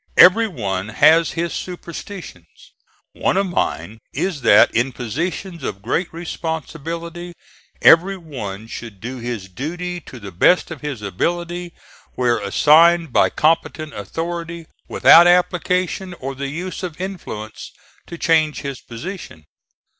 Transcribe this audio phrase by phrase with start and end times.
[0.17, 2.73] Every one has his superstitions.
[3.13, 7.33] One of mine is that in positions of great responsibility
[7.83, 11.73] every one should do his duty to the best of his ability
[12.15, 17.71] where assigned by competent authority, without application or the use of influence
[18.07, 19.43] to change his position.